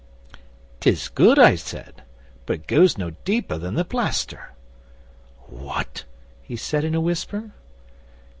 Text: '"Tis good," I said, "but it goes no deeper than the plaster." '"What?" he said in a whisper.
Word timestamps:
'"Tis 0.79 1.09
good," 1.09 1.37
I 1.37 1.53
said, 1.53 2.01
"but 2.47 2.53
it 2.55 2.65
goes 2.67 2.97
no 2.97 3.11
deeper 3.23 3.59
than 3.59 3.75
the 3.75 3.85
plaster." 3.85 4.53
'"What?" 5.45 6.05
he 6.41 6.55
said 6.55 6.83
in 6.83 6.95
a 6.95 6.99
whisper. 6.99 7.51